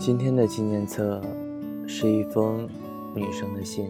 [0.00, 1.20] 今天的纪念册
[1.86, 2.66] 是一封
[3.14, 3.86] 女生的信。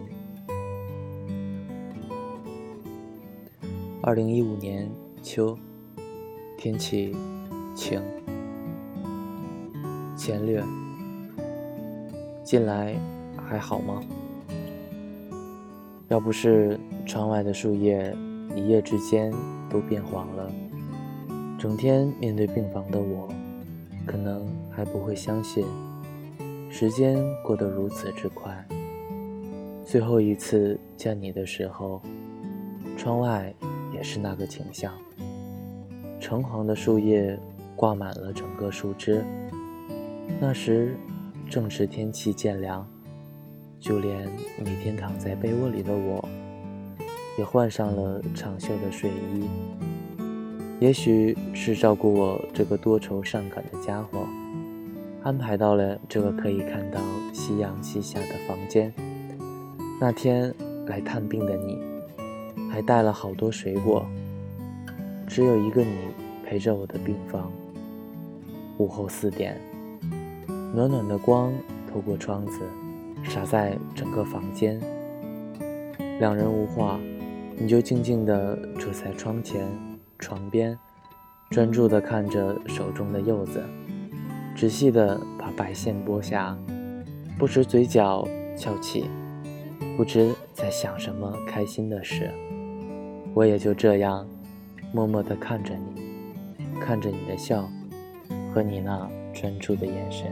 [4.01, 4.91] 二零一五年
[5.23, 5.57] 秋，
[6.57, 7.15] 天气
[7.77, 8.01] 晴。
[10.17, 10.61] 前略，
[12.43, 12.93] 近来
[13.37, 14.03] 还好吗？
[16.09, 18.13] 要不是窗外的树叶
[18.53, 19.33] 一夜之间
[19.69, 20.51] 都变黄了，
[21.57, 23.29] 整天面对病房的我，
[24.05, 25.65] 可能还不会相信。
[26.73, 28.65] 时间过得如此之快。
[29.85, 32.01] 最后一次见你的时候，
[32.97, 33.53] 窗外
[33.93, 34.93] 也是那个景象。
[36.17, 37.37] 橙黄的树叶
[37.75, 39.21] 挂满了整个树枝。
[40.39, 40.95] 那时
[41.49, 42.87] 正值天气渐凉，
[43.77, 46.25] 就连每天躺在被窝里的我，
[47.37, 49.45] 也换上了长袖的睡衣。
[50.79, 54.25] 也许是照顾我这个多愁善感的家伙。
[55.23, 56.99] 安排到了这个可以看到
[57.31, 58.91] 夕阳西下的房间。
[59.99, 60.51] 那天
[60.87, 61.79] 来探病的你，
[62.71, 64.03] 还带了好多水果。
[65.27, 65.95] 只有一个你
[66.43, 67.51] 陪着我的病房。
[68.79, 69.61] 午后四点，
[70.73, 71.53] 暖暖的光
[71.93, 72.61] 透过窗子，
[73.23, 74.81] 洒在整个房间。
[76.19, 76.99] 两人无话，
[77.57, 79.67] 你就静静地坐在窗前、
[80.17, 80.75] 床边，
[81.51, 83.63] 专注地看着手中的柚子。
[84.55, 86.55] 仔细地把白线剥下，
[87.39, 89.05] 不时嘴角翘起，
[89.97, 92.29] 不知在想什么开心的事。
[93.33, 94.27] 我也就这样，
[94.93, 96.03] 默默地看着你，
[96.79, 97.67] 看着你的笑，
[98.53, 100.31] 和你那专注的眼神。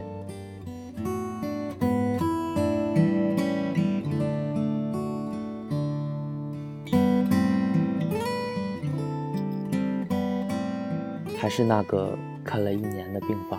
[11.36, 13.58] 还是那个看了一年的病房。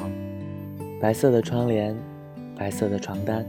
[1.01, 1.97] 白色的窗帘，
[2.56, 3.44] 白色的床单，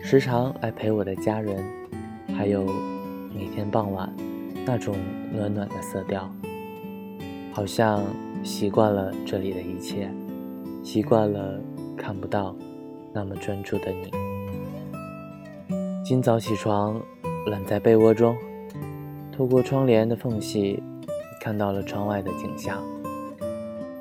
[0.00, 1.64] 时常来陪我的家人，
[2.36, 2.64] 还有
[3.32, 4.12] 每天傍晚
[4.66, 4.96] 那种
[5.32, 6.28] 暖暖的色调，
[7.52, 8.02] 好像
[8.42, 10.10] 习惯了这里的一切，
[10.82, 11.60] 习惯了
[11.96, 12.56] 看不到
[13.12, 14.10] 那么专注的你。
[16.04, 17.00] 今早起床，
[17.46, 18.36] 懒在被窝中，
[19.30, 20.82] 透过窗帘的缝隙，
[21.40, 22.82] 看到了窗外的景象，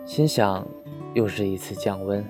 [0.08, 0.68] 心想，
[1.14, 2.26] 又是一次降温。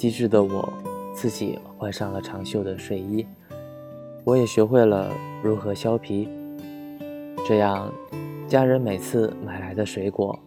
[0.00, 0.66] 机智的我，
[1.12, 3.26] 自己换上了长袖的睡衣。
[4.24, 5.12] 我也学会了
[5.42, 6.26] 如何削皮，
[7.46, 7.92] 这样
[8.48, 10.38] 家人每次买来的水果，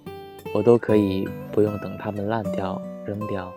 [0.56, 3.54] 我都可以不用等它们烂掉扔掉。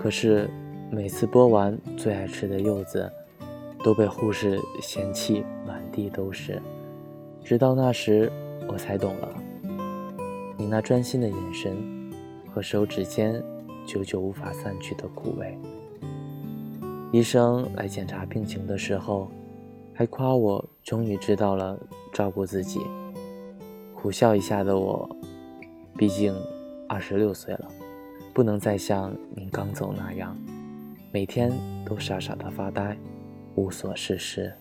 [0.00, 0.50] 可是
[0.90, 3.08] 每次剥完最爱吃的柚子，
[3.84, 6.60] 都被护士嫌弃满地都是。
[7.44, 8.32] 直到那时，
[8.66, 9.28] 我才懂了，
[10.56, 11.76] 你那专心的眼神
[12.52, 13.40] 和手指间。
[13.86, 15.58] 久久无法散去的苦味。
[17.12, 19.30] 医生来检查病情的时候，
[19.92, 21.78] 还夸我终于知道了
[22.12, 22.80] 照顾自己。
[23.94, 25.08] 苦笑一下的我，
[25.96, 26.34] 毕竟
[26.88, 27.68] 二十六岁了，
[28.32, 30.36] 不能再像您刚走那样，
[31.12, 31.52] 每天
[31.84, 32.96] 都傻傻的发呆，
[33.54, 34.52] 无所事事。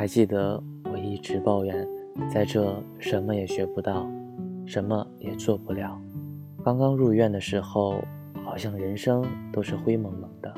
[0.00, 0.58] 还记得
[0.90, 1.86] 我一直抱怨，
[2.32, 4.10] 在这什么也学不到，
[4.64, 6.00] 什么也做不了。
[6.64, 8.02] 刚刚入院的时候，
[8.42, 9.22] 好像人生
[9.52, 10.50] 都是灰蒙蒙的。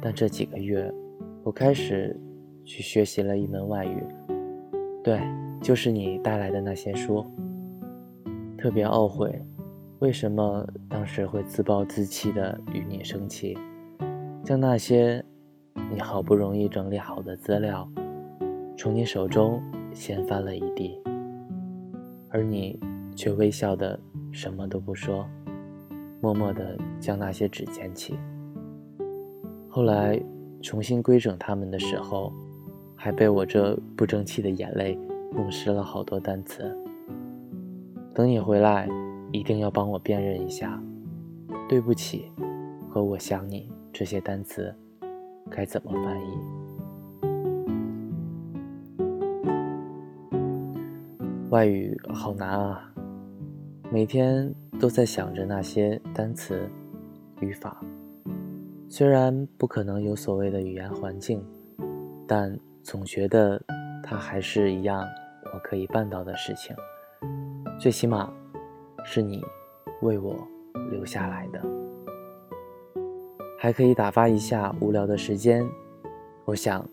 [0.00, 0.90] 但这几个月，
[1.42, 2.18] 我开始
[2.64, 4.02] 去学习了一门外语，
[5.04, 5.20] 对，
[5.60, 7.22] 就是你带来的那些书。
[8.56, 9.38] 特别懊悔，
[9.98, 13.54] 为什么当时会自暴自弃的与你生气，
[14.42, 15.22] 将那些
[15.92, 17.86] 你好不容易整理好的资料。
[18.78, 19.60] 从你手中
[19.92, 20.96] 掀翻了一地，
[22.28, 22.78] 而你
[23.16, 23.98] 却微笑的
[24.30, 25.28] 什么都不说，
[26.20, 28.16] 默默的将那些纸捡起。
[29.68, 30.22] 后来
[30.62, 32.32] 重新规整它们的时候，
[32.94, 34.96] 还被我这不争气的眼泪
[35.32, 36.72] 弄湿了好多单词。
[38.14, 38.88] 等你回来，
[39.32, 40.80] 一定要帮我辨认一下
[41.68, 42.30] “对不起”
[42.88, 44.72] 和“我想你”这些单词
[45.50, 46.57] 该怎么翻译。
[51.50, 52.92] 外语好难啊，
[53.90, 56.68] 每天都在想着那些单词、
[57.40, 57.80] 语法。
[58.86, 61.42] 虽然不可能有所谓的语言环境，
[62.26, 63.58] 但总觉得
[64.02, 65.02] 它还是一样
[65.54, 66.76] 我可以办到的事情。
[67.80, 68.30] 最起码，
[69.02, 69.42] 是你
[70.02, 70.36] 为我
[70.90, 71.62] 留下来的。
[73.58, 75.66] 还可以打发一下无聊的时间。
[76.44, 76.86] 我想，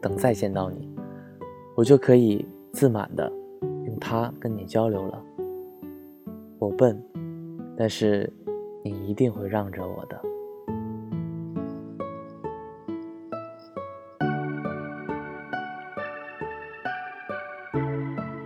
[0.00, 0.90] 等再见到你，
[1.74, 3.30] 我就可以自满的
[3.96, 5.24] 用它跟你交流了。
[6.58, 7.02] 我笨，
[7.78, 8.30] 但是
[8.84, 10.20] 你一定会让着我的。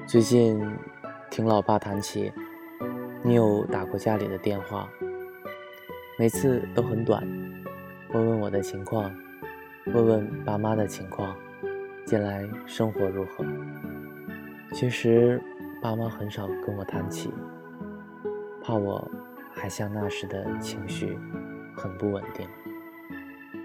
[0.07, 0.61] 最近
[1.31, 2.33] 听老爸谈起，
[3.25, 4.89] 你有打过家里的电话，
[6.17, 7.27] 每次都很短，
[8.13, 9.13] 问问我的情况，
[9.87, 11.35] 问问爸妈的情况，
[12.07, 13.45] 近来生活如何？
[14.73, 15.43] 其实
[15.83, 17.31] 爸妈很少跟我谈起，
[18.63, 19.11] 怕我
[19.53, 21.19] 还像那时的情绪
[21.77, 22.49] 很不稳定。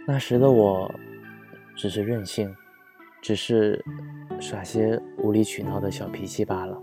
[0.08, 0.94] 那时的我
[1.76, 2.56] 只是任性，
[3.22, 3.84] 只是。
[4.38, 6.78] 耍些无理取闹的小脾气罢了。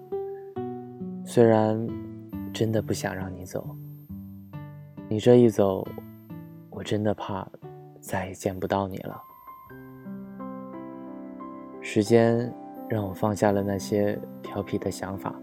[1.22, 1.86] 虽然
[2.50, 3.76] 真的不想让你走，
[5.06, 5.86] 你这一走，
[6.70, 7.46] 我真的怕
[8.00, 9.22] 再也见不到你了。
[11.82, 12.50] 时间
[12.92, 15.34] 让我放下了那些调皮的想法。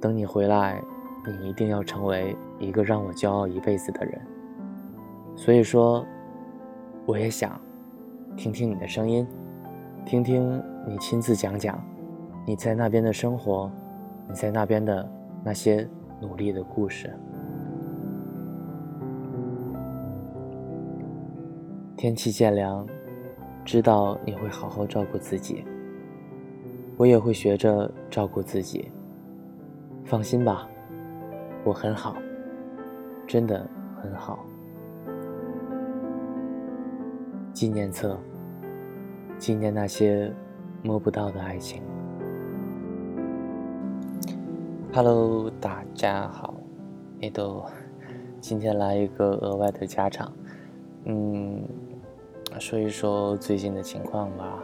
[0.00, 0.82] 等你回来，
[1.26, 4.18] 你一定要成为一个让我骄傲一辈子的人。
[5.36, 6.02] 所以说，
[7.04, 7.60] 我也想
[8.34, 9.26] 听听你的声音。
[10.06, 11.78] 听听你亲自讲讲，
[12.46, 13.70] 你在那边的生活，
[14.26, 15.06] 你在那边的
[15.44, 15.86] 那些
[16.18, 17.12] 努力的故事。
[21.94, 22.86] 天气渐凉，
[23.66, 25.62] 知道你会好好照顾自己，
[26.98, 28.90] 我也会学着照顾自己。
[30.04, 30.66] 放心吧，
[31.64, 32.16] 我很好，
[33.26, 33.68] 真的
[34.00, 34.44] 很好。
[37.52, 38.18] 纪念册。
[39.38, 40.32] 纪念那些
[40.82, 41.82] 摸不到的爱情。
[44.94, 46.54] Hello，大家好，
[47.20, 47.62] 也都
[48.40, 50.32] 今天来一个额外的加场，
[51.04, 51.62] 嗯，
[52.58, 54.62] 说一说最近的情况吧。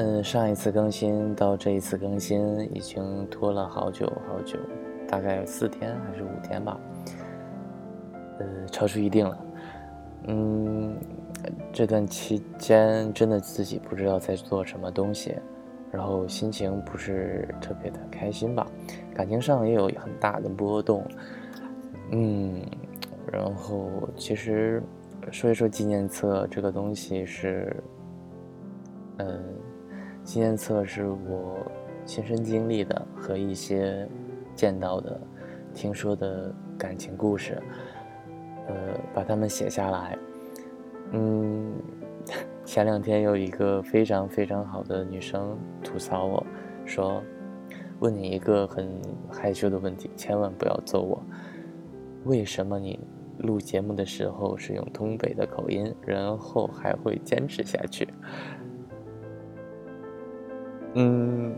[0.00, 4.58] 嗯，上一次更新到这一次更新已经拖了好久好久，
[5.06, 6.80] 大概有四天还是五天吧，
[8.38, 9.38] 呃，超出预定了，
[10.28, 10.96] 嗯。
[11.72, 15.34] 这段期间真的自己不知道在做什么东西，
[15.90, 18.66] 然后心情不是特别的开心吧，
[19.14, 21.02] 感情上也有很大的波动，
[22.10, 22.60] 嗯，
[23.32, 24.82] 然后其实
[25.30, 27.74] 说一说纪念册这个东西是，
[29.16, 29.42] 嗯，
[30.24, 31.58] 纪念册是我
[32.04, 34.08] 亲身经历的和一些
[34.54, 35.20] 见到的、
[35.74, 37.60] 听说的感情故事，
[38.68, 38.74] 呃，
[39.12, 40.16] 把它们写下来。
[41.12, 41.72] 嗯，
[42.64, 46.46] 前两天有一个非常非常好的女生吐槽我，
[46.84, 47.22] 说
[47.98, 48.88] ：“问你一个很
[49.30, 51.20] 害羞的问题，千万不要揍我。
[52.24, 53.00] 为什么你
[53.38, 58.06] 录节目的时候是用东北的口音，然后还会坚持下去？”
[60.94, 61.54] 嗯，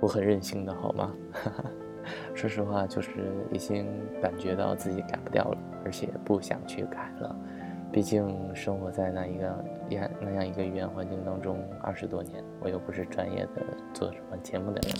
[0.00, 1.12] 我很任性的好吗？
[2.34, 3.10] 说实话，就是
[3.52, 3.86] 已经
[4.22, 7.36] 感觉到自己改不掉了，而且不想去改了。
[7.90, 14.96] 毕竟生活在那一个言那样一个语言环境当中二十多年，我又不是专业的做什么节目的人，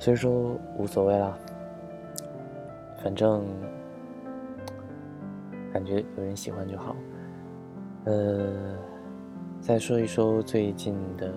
[0.00, 1.36] 所以说无所谓了。
[3.02, 3.44] 反正
[5.72, 6.96] 感觉有人喜欢就好。
[8.04, 8.76] 呃，
[9.60, 11.30] 再说一说最近的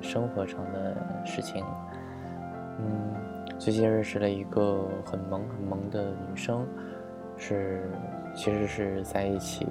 [0.00, 1.64] 生活上的事情，
[2.80, 3.14] 嗯。
[3.58, 6.66] 最近认识了一个很萌很萌的女生，
[7.38, 7.90] 是
[8.34, 9.66] 其实是在一起，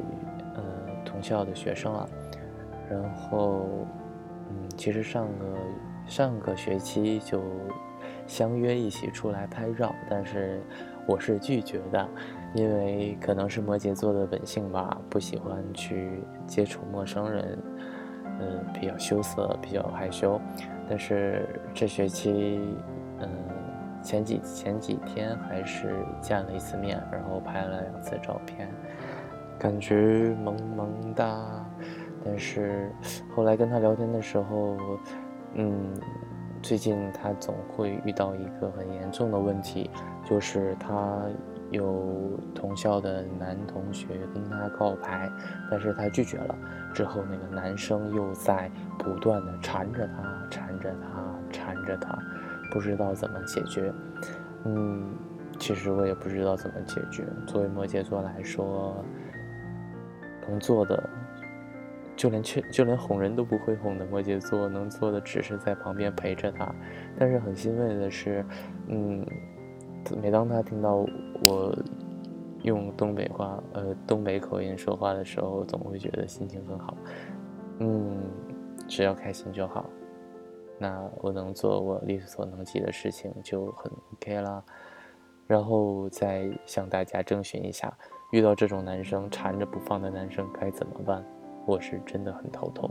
[0.55, 0.63] 呃，
[1.05, 2.09] 同校的学生了。
[2.89, 3.67] 然后，
[4.49, 5.57] 嗯，其实上个
[6.07, 7.43] 上个学期就
[8.25, 10.59] 相约一起出来拍照，但是
[11.07, 12.09] 我是拒绝的，
[12.55, 17.59] 因为可能是摩羯座的本性吧，不喜欢去接触陌生人，
[18.39, 20.41] 嗯，比较羞涩，比较害羞。
[20.89, 22.59] 但是这学期，
[23.19, 23.29] 嗯。
[24.03, 28.69] 前几前几天还是见了一次面，然后拍了两次照片，
[29.57, 31.43] 感觉萌萌哒。
[32.23, 32.91] 但是
[33.35, 34.77] 后来跟他聊天的时候，
[35.55, 35.91] 嗯，
[36.61, 39.89] 最近他总会遇到一个很严重的问题，
[40.23, 41.23] 就是他
[41.71, 45.29] 有同校的男同学跟他告白，
[45.69, 46.55] 但是他拒绝了。
[46.93, 52.17] 之后那个男生又在不断的缠着他，缠着他，缠着他。
[52.71, 53.93] 不知道怎么解决，
[54.65, 55.13] 嗯，
[55.59, 57.23] 其实我也不知道怎么解决。
[57.47, 58.95] 作为摩羯座来说，
[60.47, 61.09] 能做的
[62.15, 66.73] 就连去就连哄人都不会哄的摩羯座，能做的只是在旁边陪着他。
[67.17, 68.43] 但是很欣慰的是，
[68.87, 69.25] 嗯，
[70.21, 71.05] 每当他听到
[71.47, 71.75] 我
[72.63, 76.97] 用东北话，呃，东北口音说话的时候，总会觉得心情很好。
[77.79, 78.17] 嗯，
[78.87, 79.85] 只要开心就好。
[80.77, 84.63] 那我能做我力所能及的事情就很 OK 啦。
[85.47, 87.95] 然后再向大家征询一下，
[88.31, 91.23] 遇到这种男生缠着不放的男生该怎么办？
[91.67, 92.89] 我是真的很头痛。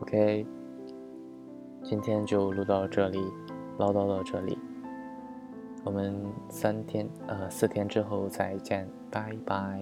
[0.00, 0.46] OK，
[1.82, 3.20] 今天就录到这里，
[3.78, 4.58] 唠叨到这里。
[5.86, 9.80] 我们三天，呃，四天之后再见，拜拜。